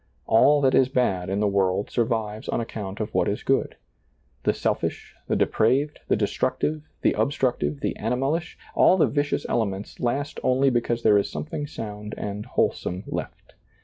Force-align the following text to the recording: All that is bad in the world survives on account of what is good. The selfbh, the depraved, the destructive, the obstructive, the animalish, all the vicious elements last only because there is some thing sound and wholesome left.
All 0.25 0.61
that 0.61 0.73
is 0.73 0.89
bad 0.89 1.29
in 1.29 1.41
the 1.41 1.47
world 1.47 1.91
survives 1.91 2.49
on 2.49 2.59
account 2.59 2.99
of 2.99 3.13
what 3.13 3.27
is 3.27 3.43
good. 3.43 3.75
The 4.45 4.51
selfbh, 4.51 4.99
the 5.27 5.35
depraved, 5.35 5.99
the 6.07 6.15
destructive, 6.15 6.81
the 7.03 7.13
obstructive, 7.13 7.81
the 7.81 7.95
animalish, 7.99 8.55
all 8.73 8.97
the 8.97 9.05
vicious 9.05 9.45
elements 9.47 9.99
last 9.99 10.39
only 10.41 10.71
because 10.71 11.03
there 11.03 11.19
is 11.19 11.29
some 11.29 11.45
thing 11.45 11.67
sound 11.67 12.15
and 12.17 12.47
wholesome 12.47 13.03
left. 13.05 13.53